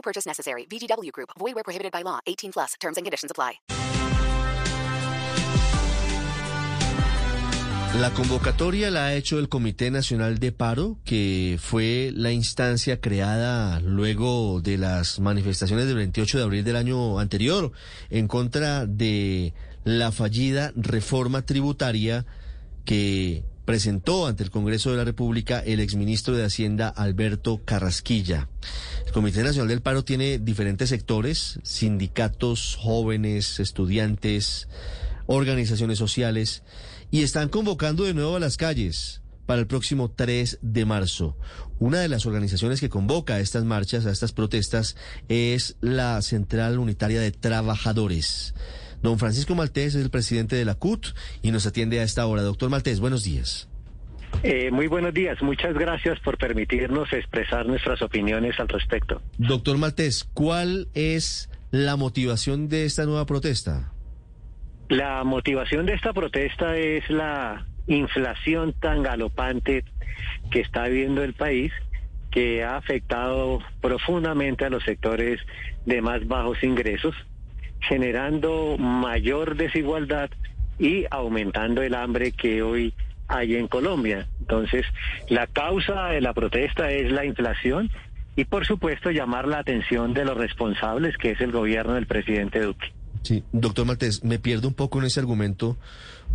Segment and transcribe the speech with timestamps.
[0.00, 0.66] No purchase necessary.
[0.66, 1.30] VGW Group.
[1.38, 2.20] Void where prohibited by law.
[2.26, 2.74] 18 plus.
[2.80, 3.60] Terms and conditions apply.
[8.00, 13.80] La convocatoria la ha hecho el Comité Nacional de Paro, que fue la instancia creada
[13.80, 17.72] luego de las manifestaciones del 28 de abril del año anterior
[18.08, 19.52] en contra de
[19.84, 22.24] la fallida reforma tributaria
[22.84, 28.48] que presentó ante el Congreso de la República el exministro de Hacienda Alberto Carrasquilla.
[29.10, 34.68] El Comité Nacional del Paro tiene diferentes sectores, sindicatos, jóvenes, estudiantes,
[35.26, 36.62] organizaciones sociales,
[37.10, 41.36] y están convocando de nuevo a las calles para el próximo 3 de marzo.
[41.80, 44.94] Una de las organizaciones que convoca a estas marchas, a estas protestas,
[45.28, 48.54] es la Central Unitaria de Trabajadores.
[49.02, 51.08] Don Francisco Maltés es el presidente de la CUT
[51.42, 52.42] y nos atiende a esta hora.
[52.42, 53.66] Doctor Maltés, buenos días.
[54.42, 59.20] Eh, muy buenos días, muchas gracias por permitirnos expresar nuestras opiniones al respecto.
[59.36, 63.92] Doctor Maltés, ¿cuál es la motivación de esta nueva protesta?
[64.88, 69.84] La motivación de esta protesta es la inflación tan galopante
[70.50, 71.70] que está viviendo el país,
[72.30, 75.38] que ha afectado profundamente a los sectores
[75.84, 77.14] de más bajos ingresos,
[77.80, 80.30] generando mayor desigualdad
[80.78, 82.94] y aumentando el hambre que hoy
[83.30, 84.26] hay en Colombia.
[84.40, 84.84] Entonces,
[85.28, 87.90] la causa de la protesta es la inflación
[88.36, 92.60] y, por supuesto, llamar la atención de los responsables, que es el gobierno del presidente
[92.60, 92.92] Duque.
[93.22, 95.76] Sí, doctor Maltés, me pierdo un poco en ese argumento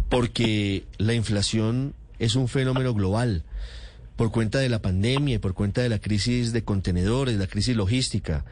[0.10, 3.44] porque la inflación es un fenómeno global
[4.16, 8.46] por cuenta de la pandemia por cuenta de la crisis de contenedores, la crisis logística.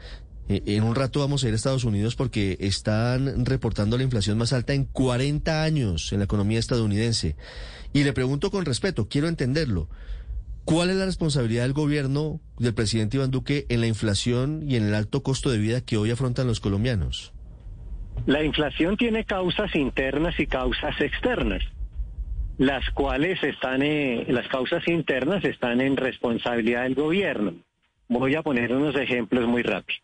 [0.48, 4.38] Eh, En un rato vamos a ir a Estados Unidos porque están reportando la inflación
[4.38, 7.36] más alta en 40 años en la economía estadounidense.
[7.92, 9.88] Y le pregunto con respeto, quiero entenderlo.
[10.64, 14.84] ¿Cuál es la responsabilidad del gobierno del presidente Iván Duque en la inflación y en
[14.84, 17.34] el alto costo de vida que hoy afrontan los colombianos?
[18.26, 21.62] La inflación tiene causas internas y causas externas,
[22.56, 27.54] las cuales están, eh, las causas internas están en responsabilidad del gobierno.
[28.08, 30.02] Voy a poner unos ejemplos muy rápidos.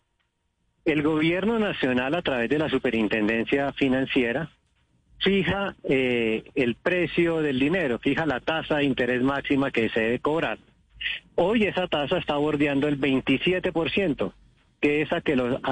[0.85, 4.49] El gobierno nacional, a través de la superintendencia financiera,
[5.19, 10.19] fija eh, el precio del dinero, fija la tasa de interés máxima que se debe
[10.19, 10.57] cobrar.
[11.35, 14.33] Hoy esa tasa está bordeando el 27%,
[14.79, 15.21] que es a,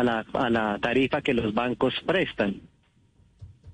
[0.03, 2.61] la tarifa que los bancos prestan.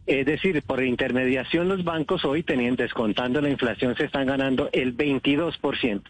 [0.06, 4.95] Es decir, por intermediación los bancos hoy, teniendo, descontando la inflación, se están ganando el
[4.95, 6.01] 22%.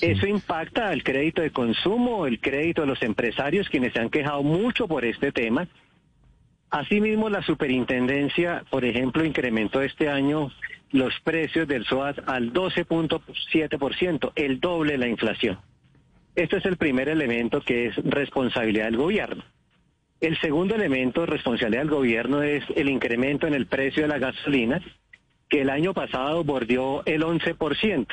[0.00, 4.42] Eso impacta al crédito de consumo, el crédito de los empresarios, quienes se han quejado
[4.42, 5.68] mucho por este tema.
[6.70, 10.50] Asimismo, la superintendencia, por ejemplo, incrementó este año
[10.90, 15.58] los precios del SOAT al 12.7%, el doble de la inflación.
[16.34, 19.42] Este es el primer elemento que es responsabilidad del gobierno.
[20.20, 24.18] El segundo elemento de responsabilidad del gobierno es el incremento en el precio de la
[24.18, 24.82] gasolina,
[25.48, 28.06] que el año pasado bordeó el 11%.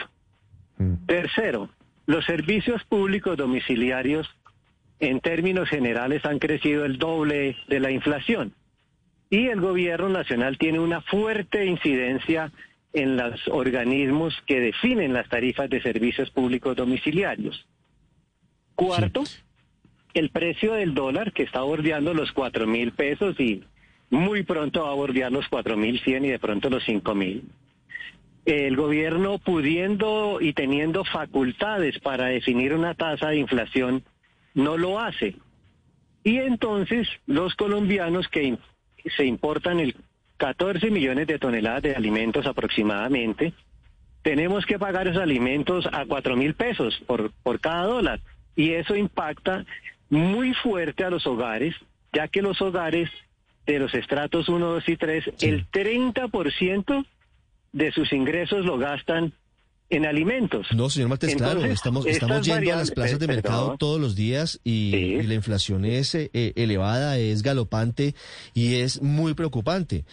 [1.06, 1.70] Tercero,
[2.06, 4.28] los servicios públicos domiciliarios
[5.00, 8.54] en términos generales han crecido el doble de la inflación.
[9.30, 12.52] Y el gobierno nacional tiene una fuerte incidencia
[12.94, 17.66] en los organismos que definen las tarifas de servicios públicos domiciliarios.
[18.76, 19.24] Cuarto,
[20.14, 23.64] el precio del dólar que está bordeando los cuatro mil pesos y
[24.10, 27.44] muy pronto va a bordear los cuatro mil cien y de pronto los cinco mil.
[28.46, 34.04] El gobierno pudiendo y teniendo facultades para definir una tasa de inflación
[34.54, 35.36] no lo hace.
[36.24, 38.58] Y entonces los colombianos que
[39.16, 39.96] se importan el
[40.38, 43.54] 14 millones de toneladas de alimentos aproximadamente,
[44.24, 48.20] tenemos que pagar esos alimentos a cuatro mil pesos por, por cada dólar.
[48.56, 49.66] Y eso impacta
[50.10, 51.76] muy fuerte a los hogares,
[52.12, 53.10] ya que los hogares
[53.66, 57.06] de los estratos 1, 2 y 3, el 30%
[57.74, 59.34] de sus ingresos lo gastan
[59.90, 60.68] en alimentos.
[60.74, 63.78] No, señor Maltés, claro, estamos, estamos yendo a las plazas de per- mercado perdón.
[63.78, 64.98] todos los días y, Sí.
[64.98, 68.16] y la inflación es eh, eh, elevada, es galopante
[68.54, 70.06] y es muy preocupante.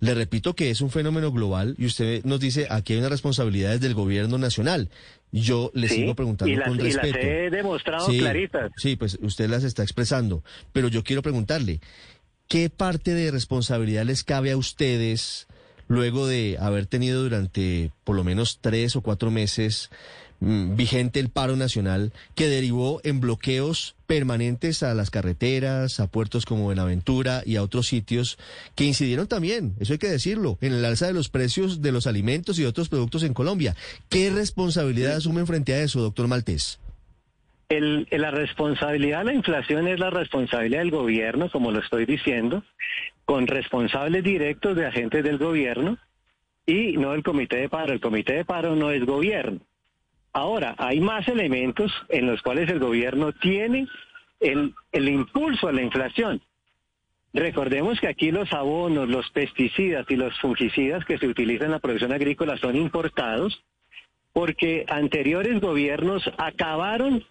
[0.00, 3.80] Le repito que es un fenómeno global y usted nos dice aquí hay una responsabilidad
[3.80, 4.90] del gobierno nacional.
[5.32, 7.18] Yo le Sí, sigo preguntando y las- con y las respeto.
[7.26, 8.70] he demostrado sí, claritas.
[8.76, 11.80] Sí, pues usted las está expresando, pero yo quiero preguntarle,
[12.48, 15.48] ¿qué parte de responsabilidad les cabe a ustedes
[15.88, 19.90] luego de haber tenido durante por lo menos tres o cuatro meses
[20.40, 26.46] mm, vigente el paro nacional que derivó en bloqueos permanentes a las carreteras, a puertos
[26.46, 28.38] como Buenaventura y a otros sitios
[28.74, 32.06] que incidieron también, eso hay que decirlo, en el alza de los precios de los
[32.06, 33.74] alimentos y de otros productos en Colombia?
[34.08, 36.78] ¿Qué responsabilidad asumen frente a eso, doctor Maltés?
[37.70, 42.62] El, la responsabilidad de la inflación es la responsabilidad del gobierno, como lo estoy diciendo,
[43.24, 45.98] con responsables directos de agentes del gobierno
[46.66, 47.92] y no del comité de paro.
[47.92, 49.60] El comité de paro no es gobierno.
[50.32, 53.86] Ahora, hay más elementos en los cuales el gobierno tiene
[54.40, 56.42] el, el impulso a la inflación.
[57.32, 61.78] Recordemos que aquí los abonos, los pesticidas y los fungicidas que se utilizan en la
[61.80, 63.64] producción agrícola son importados
[64.32, 67.24] porque anteriores gobiernos acabaron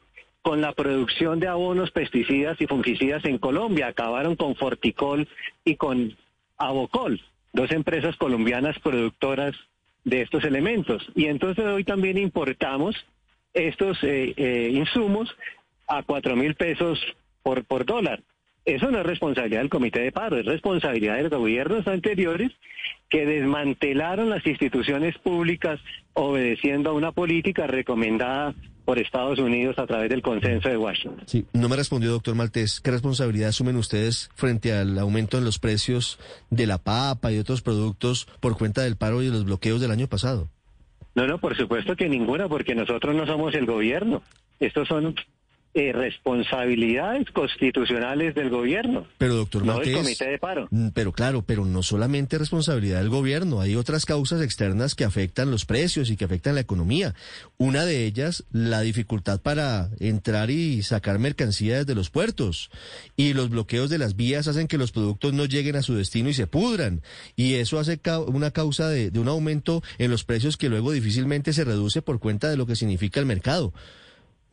[0.44, 5.28] con la producción de abonos, pesticidas y fungicidas en Colombia, acabaron con Forticol
[5.64, 6.16] y con
[6.58, 7.22] Abocol,
[7.54, 9.56] dos empresas colombianas productoras
[10.04, 11.02] de estos elementos.
[11.16, 12.96] Y entonces hoy también importamos
[13.54, 15.34] estos eh, eh, insumos
[15.88, 17.00] a cuatro mil pesos
[17.42, 18.22] por, por dólar.
[18.66, 22.52] Eso no es responsabilidad del Comité de Paro, es responsabilidad de los gobiernos anteriores
[23.10, 25.80] que desmantelaron las instituciones públicas
[26.14, 28.54] obedeciendo a una política recomendada
[28.86, 31.24] por Estados Unidos a través del consenso de Washington.
[31.26, 32.82] Sí, no me respondió, doctor Maltés.
[32.82, 36.20] ¿Qué responsabilidad asumen ustedes frente al aumento en los precios
[36.50, 39.92] de la papa y otros productos por cuenta del paro y de los bloqueos del
[39.92, 40.50] año pasado?
[41.16, 44.24] No, no, por supuesto que ninguna, porque nosotros no somos el gobierno.
[44.60, 45.16] Estos son
[45.76, 49.94] eh, responsabilidades constitucionales del gobierno, Pero, doctor no Maltés.
[49.94, 50.68] del comité de paro.
[50.72, 55.50] Mm, Pero claro, pero no solamente responsabilidad del gobierno, hay otras causas externas que afectan
[55.52, 57.16] los precios y que afectan la economía.
[57.58, 62.70] Una de ellas, la dificultad para entrar y sacar mercancías de los puertos.
[63.16, 66.30] Y los bloqueos de las vías hacen que los productos no lleguen a su destino
[66.30, 67.02] y se pudran.
[67.36, 70.92] Y eso hace ca- una causa de, de un aumento en los precios que luego
[70.92, 73.74] difícilmente se reduce por cuenta de lo que significa el mercado.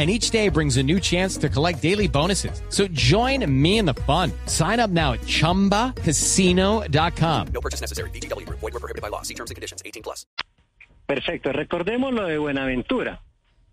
[0.00, 2.62] And each day brings a new chance to collect daily bonuses.
[2.70, 4.32] So join me in the fun.
[4.46, 7.46] Sign up now at chumbacasino.com.
[7.52, 8.08] No purchase necessary.
[8.10, 8.60] Group.
[8.60, 9.20] Void were prohibited by law.
[9.20, 9.82] See terms and conditions.
[9.84, 10.24] 18 plus.
[11.06, 13.20] Perfecto, recordemos lo de Buenaventura.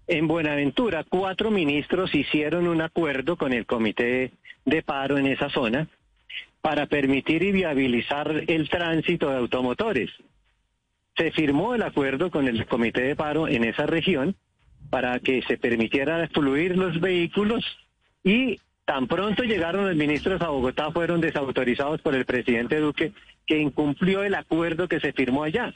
[0.06, 4.34] En Buenaventura, cuatro ministros hicieron un acuerdo con el comité
[4.66, 5.88] de paro en esa zona
[6.60, 10.10] para permitir y viabilizar el tránsito de automotores.
[11.16, 14.36] Se firmó el acuerdo con el comité de paro en esa región
[14.90, 17.64] para que se permitiera fluir los vehículos
[18.24, 23.12] y tan pronto llegaron los ministros a Bogotá fueron desautorizados por el presidente Duque
[23.46, 25.74] que incumplió el acuerdo que se firmó allá.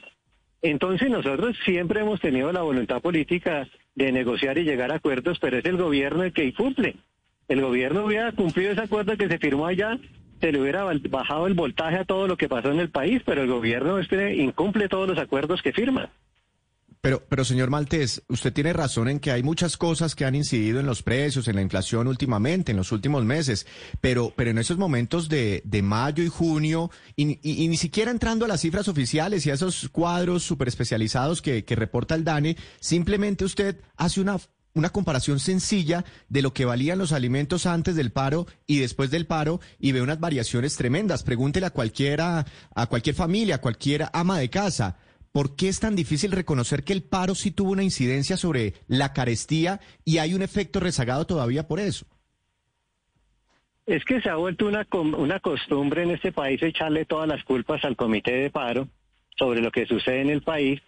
[0.62, 5.57] Entonces nosotros siempre hemos tenido la voluntad política de negociar y llegar a acuerdos, pero
[5.57, 6.96] es el gobierno el que incumple.
[7.48, 9.98] El gobierno hubiera cumplido ese acuerdo que se firmó allá,
[10.40, 13.42] se le hubiera bajado el voltaje a todo lo que pasó en el país, pero
[13.42, 16.10] el gobierno este incumple todos los acuerdos que firma.
[17.01, 20.80] Pero, pero señor Maltés, usted tiene razón en que hay muchas cosas que han incidido
[20.80, 23.66] en los precios, en la inflación últimamente, en los últimos meses,
[24.02, 28.47] pero, pero en esos momentos de, de mayo y junio, y, ni siquiera entrando a
[28.47, 33.45] las cifras oficiales y a esos cuadros súper especializados que, que reporta el DANE, simplemente
[33.45, 34.37] usted hace una
[34.73, 39.26] una comparación sencilla de lo que valían los alimentos antes del paro y después del
[39.26, 41.23] paro y ve unas variaciones tremendas.
[41.23, 44.97] Pregúntele a cualquiera, a cualquier familia, a cualquier ama de casa.
[45.31, 49.14] ¿Por qué es tan difícil reconocer que el paro sí tuvo una incidencia sobre la
[49.14, 52.06] carestía y hay un efecto rezagado todavía por eso?
[53.85, 57.83] Es que se ha vuelto una, una costumbre en este país echarle todas las culpas
[57.85, 58.88] al comité de paro
[59.38, 60.81] sobre lo que sucede en el país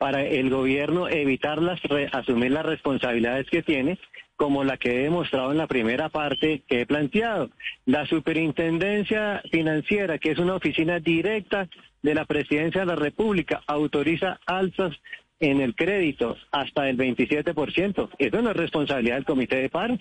[0.00, 1.78] para el gobierno evitar las
[2.12, 3.98] asumir las responsabilidades que tiene,
[4.34, 7.50] como la que he demostrado en la primera parte que he planteado.
[7.84, 11.68] La superintendencia financiera, que es una oficina directa
[12.00, 14.96] de la presidencia de la República, autoriza alzas
[15.38, 18.08] en el crédito hasta el 27%.
[18.16, 19.98] Eso no es responsabilidad del comité de paro.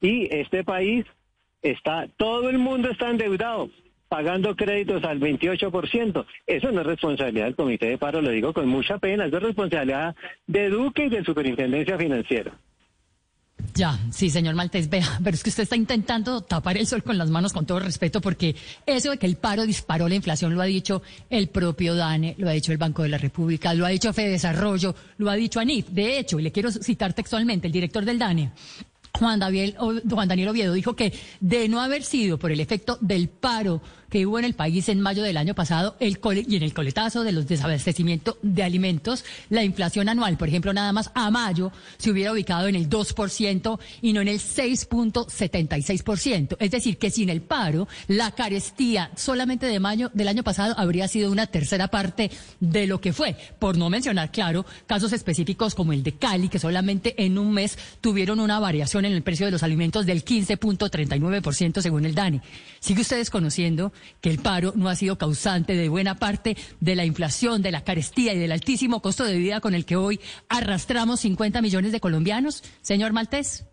[0.00, 1.04] Y este país
[1.62, 3.70] está, todo el mundo está endeudado,
[4.10, 6.26] pagando créditos al 28%.
[6.44, 9.42] Eso no es responsabilidad del comité de paro, lo digo con mucha pena, eso es
[9.44, 10.16] responsabilidad
[10.48, 12.52] de Duque y de Superintendencia Financiera.
[13.74, 17.18] Ya, sí, señor Maltés, vea, pero es que usted está intentando tapar el sol con
[17.18, 20.60] las manos con todo respeto porque eso de que el paro disparó la inflación lo
[20.60, 23.90] ha dicho el propio DANE, lo ha dicho el Banco de la República, lo ha
[23.90, 25.86] dicho Fede Desarrollo, lo ha dicho ANIF.
[25.90, 28.50] De hecho, y le quiero citar textualmente, el director del DANE,
[29.18, 33.28] Juan, David, Juan Daniel Oviedo dijo que de no haber sido por el efecto del
[33.28, 36.74] paro que hubo en el país en mayo del año pasado el y en el
[36.74, 41.72] coletazo de los desabastecimientos de alimentos, la inflación anual, por ejemplo, nada más a mayo
[41.96, 46.56] se hubiera ubicado en el 2% y no en el 6.76%.
[46.58, 51.08] Es decir, que sin el paro, la carestía solamente de mayo del año pasado habría
[51.08, 55.92] sido una tercera parte de lo que fue, por no mencionar, claro, casos específicos como
[55.92, 59.52] el de Cali, que solamente en un mes tuvieron una variación en el precio de
[59.52, 62.40] los alimentos del 15.39% según el DANE.
[62.80, 67.04] Sigue usted desconociendo que el paro no ha sido causante de buena parte de la
[67.04, 71.20] inflación, de la carestía y del altísimo costo de vida con el que hoy arrastramos
[71.20, 73.66] 50 millones de colombianos, señor Maltés.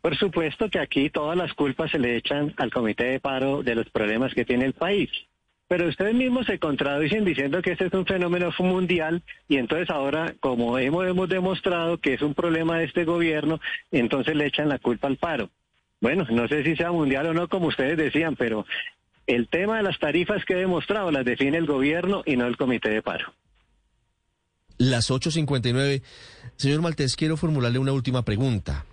[0.00, 3.74] Por supuesto que aquí todas las culpas se le echan al comité de paro de
[3.74, 5.10] los problemas que tiene el país.
[5.76, 10.32] Pero ustedes mismos se contradicen diciendo que este es un fenómeno mundial y entonces ahora,
[10.38, 13.58] como hemos, demostrado que es un problema de este gobierno,
[13.90, 15.50] entonces le echan la culpa al paro.
[16.00, 18.64] Bueno, no sé si sea mundial o no, como ustedes decían, pero
[19.26, 22.56] el tema de las tarifas que he demostrado las define el gobierno y no el
[22.56, 23.34] comité de paro.
[24.78, 26.02] Las 8.59.
[26.54, 28.86] Señor Maltés, quiero formularle una última pregunta.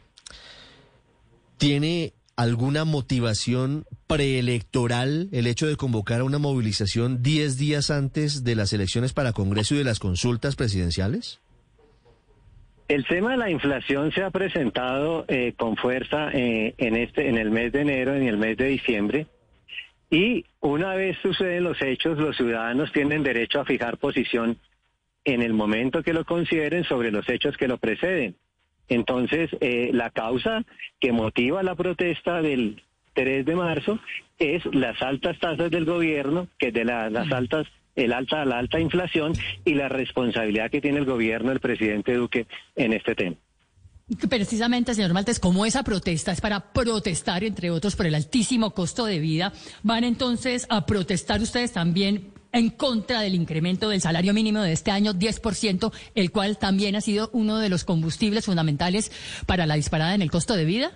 [1.60, 8.56] ¿Tiene alguna motivación preelectoral el hecho de convocar a una movilización 10 días antes de
[8.56, 11.40] las elecciones para Congreso y de las consultas presidenciales?
[12.88, 17.38] El tema de la inflación se ha presentado eh, con fuerza eh, en este, en
[17.38, 19.28] el mes de enero, en el mes de diciembre.
[20.10, 24.58] Y una vez suceden los hechos, los ciudadanos tienen derecho a fijar posición
[25.24, 28.36] en el momento que lo consideren sobre los hechos que lo preceden.
[28.90, 30.64] Entonces, eh, la causa
[31.00, 32.84] que motiva la protesta del
[33.14, 34.00] 3 de marzo
[34.38, 39.34] es las altas tasas del gobierno, que de las altas el alta, la alta inflación
[39.66, 43.36] y la responsabilidad que tiene el gobierno del presidente Duque en este tema.
[44.30, 49.06] Precisamente, señor Maltes, como esa protesta es para protestar, entre otros, por el altísimo costo
[49.06, 54.62] de vida, ¿van entonces a protestar ustedes también en contra del incremento del salario mínimo
[54.62, 59.12] de este año, 10%, el cual también ha sido uno de los combustibles fundamentales
[59.46, 60.92] para la disparada en el costo de vida?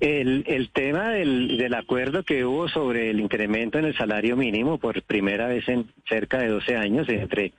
[0.00, 4.78] El, el tema del, del, acuerdo que hubo sobre el incremento en el salario mínimo
[4.78, 7.52] por primera vez en cerca de 12 años entre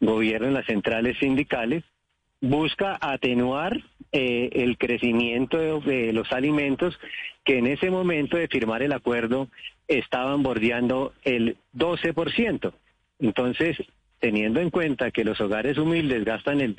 [0.00, 1.84] gobierno y las centrales sindicales
[2.40, 3.78] busca atenuar
[4.12, 6.98] eh, el crecimiento de, los alimentos
[7.44, 9.48] que en ese momento de firmar el acuerdo
[9.88, 12.72] estaban bordeando el 12%.
[13.20, 13.78] Entonces,
[14.20, 16.76] teniendo en cuenta que los hogares humildes gastan el,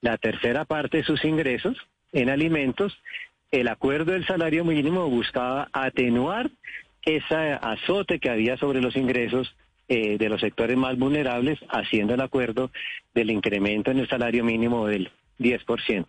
[0.00, 1.76] la tercera parte de sus ingresos
[2.12, 2.96] en alimentos,
[3.50, 6.50] el acuerdo del salario mínimo buscaba atenuar
[7.02, 9.54] ese azote que había sobre los ingresos
[9.88, 12.70] eh, de los sectores más vulnerables, haciendo el acuerdo
[13.14, 16.06] del incremento en el salario mínimo del 10%.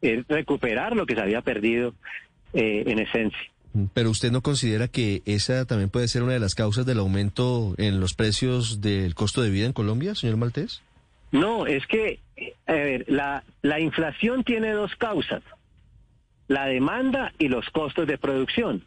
[0.00, 1.94] Es recuperar lo que se había perdido
[2.52, 3.38] eh, en esencia.
[3.94, 7.74] Pero usted no considera que esa también puede ser una de las causas del aumento
[7.78, 10.82] en los precios del costo de vida en Colombia, señor Maltés?
[11.30, 12.18] No, es que,
[12.66, 15.42] a ver, la, la inflación tiene dos causas
[16.50, 18.82] la demanda y los costos de producción.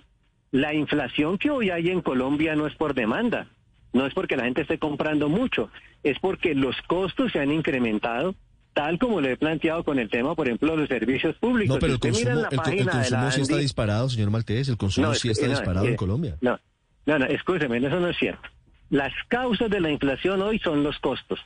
[0.52, 3.48] La inflación que hoy hay en Colombia no es por demanda,
[3.94, 5.70] no es porque la gente esté comprando mucho,
[6.04, 8.36] es porque los costos se han incrementado
[8.74, 11.76] tal como lo he planteado con el tema, por ejemplo, de los servicios públicos.
[11.76, 15.14] No, pero el consumo, el, el consumo sí está disparado, señor Maltés, el consumo no,
[15.14, 16.38] sí está no, disparado no, en Colombia.
[16.42, 16.60] No,
[17.06, 18.50] no, no, escúcheme, eso no es cierto.
[18.90, 21.40] Las causas de la inflación hoy son los costos.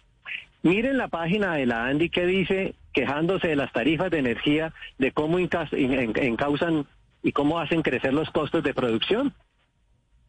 [0.64, 5.12] Miren la página de la ANDI que dice, quejándose de las tarifas de energía, de
[5.12, 6.88] cómo encausan
[7.24, 9.34] y cómo hacen crecer los costos de producción.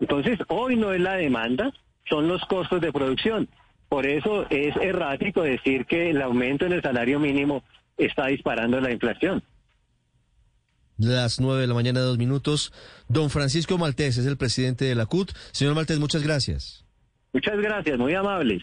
[0.01, 1.73] Entonces, hoy no es la demanda,
[2.09, 3.49] son los costos de producción.
[3.89, 7.65] Por eso es errático decir que el aumento en el salario mínimo
[7.97, 9.43] está disparando la inflación.
[10.99, 12.73] Las nueve de la mañana, dos minutos.
[13.09, 15.31] Don Francisco Maltés es el presidente de la CUT.
[15.53, 16.85] Señor Maltés, muchas gracias.
[17.33, 18.63] Muchas gracias, muy amables.